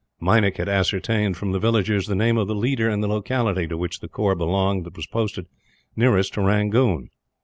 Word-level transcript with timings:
Meinik 0.19 0.57
had 0.57 0.67
ascertained, 0.67 1.37
from 1.37 1.51
the 1.51 1.59
villagers, 1.59 2.07
the 2.07 2.15
name 2.15 2.35
of 2.35 2.47
the 2.47 2.55
leader 2.55 2.89
and 2.89 3.03
the 3.03 3.07
locality 3.07 3.67
to 3.67 3.77
which 3.77 3.99
the 3.99 4.07
corps 4.07 4.33
belonged 4.33 4.83
that 4.87 4.95
was 4.97 5.05
posted 5.05 5.45
nearest 5.95 6.33
to 6.33 6.41
Rangoon. 6.41 7.11